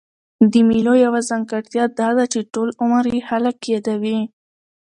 د 0.51 0.53
مېلو 0.67 0.93
یوه 1.05 1.21
ځانګړتیا 1.29 1.83
دا 1.99 2.09
ده، 2.17 2.25
چي 2.33 2.39
ټول 2.53 2.69
عمر 2.81 3.03
ئې 3.13 3.19
خلک 3.29 3.55
يادوي. 3.73 4.19